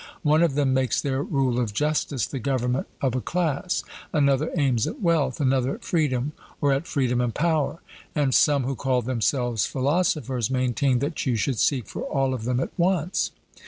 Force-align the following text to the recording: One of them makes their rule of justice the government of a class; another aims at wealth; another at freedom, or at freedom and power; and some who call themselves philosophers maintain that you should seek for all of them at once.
One 0.23 0.41
of 0.41 0.55
them 0.55 0.73
makes 0.73 0.99
their 0.99 1.21
rule 1.21 1.59
of 1.59 1.75
justice 1.75 2.25
the 2.25 2.39
government 2.39 2.87
of 3.03 3.13
a 3.13 3.21
class; 3.21 3.83
another 4.11 4.51
aims 4.57 4.87
at 4.87 4.99
wealth; 4.99 5.39
another 5.39 5.75
at 5.75 5.83
freedom, 5.83 6.31
or 6.59 6.73
at 6.73 6.87
freedom 6.87 7.21
and 7.21 7.35
power; 7.35 7.81
and 8.15 8.33
some 8.33 8.63
who 8.63 8.73
call 8.75 9.03
themselves 9.03 9.67
philosophers 9.67 10.49
maintain 10.49 10.97
that 11.05 11.23
you 11.27 11.35
should 11.35 11.59
seek 11.59 11.85
for 11.87 12.01
all 12.01 12.33
of 12.33 12.45
them 12.45 12.59
at 12.59 12.71
once. 12.79 13.29